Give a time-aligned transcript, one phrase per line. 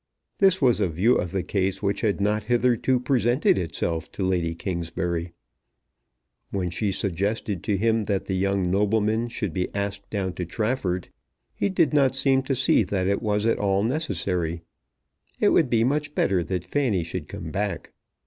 [0.39, 4.55] This was a view of the case which had not hitherto presented itself to Lady
[4.55, 5.31] Kingsbury.
[6.49, 11.09] When she suggested to him that the young nobleman should be asked down to Trafford,
[11.53, 14.63] he did not seem to see that it was at all necessary.
[15.39, 17.91] It would be much better that Fanny should come back.